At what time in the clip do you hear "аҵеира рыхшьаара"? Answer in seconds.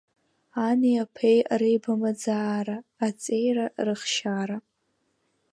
3.05-4.57